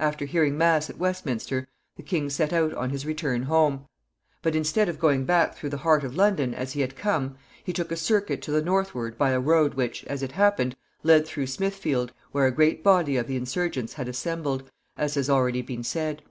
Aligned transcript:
After 0.00 0.24
hearing 0.24 0.58
mass 0.58 0.90
at 0.90 0.98
Westminster, 0.98 1.68
the 1.96 2.02
king 2.02 2.30
set 2.30 2.52
out 2.52 2.74
on 2.74 2.90
his 2.90 3.06
return 3.06 3.44
home; 3.44 3.86
but, 4.42 4.56
instead 4.56 4.88
of 4.88 4.98
going 4.98 5.24
back 5.24 5.54
through 5.54 5.68
the 5.70 5.76
heart 5.76 6.02
of 6.02 6.16
London, 6.16 6.52
as 6.52 6.72
he 6.72 6.80
had 6.80 6.96
come, 6.96 7.36
he 7.62 7.72
took 7.72 7.92
a 7.92 7.96
circuit 7.96 8.42
to 8.42 8.50
the 8.50 8.60
northward 8.60 9.16
by 9.16 9.30
a 9.30 9.38
road 9.38 9.74
which, 9.74 10.02
as 10.06 10.20
it 10.20 10.32
happened, 10.32 10.74
led 11.04 11.28
through 11.28 11.46
Smithfield, 11.46 12.12
where 12.32 12.48
a 12.48 12.50
great 12.50 12.82
body 12.82 13.16
of 13.16 13.28
the 13.28 13.36
insurgents 13.36 13.92
had 13.92 14.08
assembled, 14.08 14.68
as 14.96 15.14
has 15.14 15.30
already 15.30 15.62
been 15.62 15.84
said. 15.84 16.22